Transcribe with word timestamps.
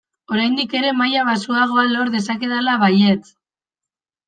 Oraindik 0.35 0.71
ere 0.79 0.93
maila 1.01 1.25
baxuagoa 1.27 1.85
lor 1.91 2.11
dezakedala 2.17 2.77
baietz! 2.87 3.23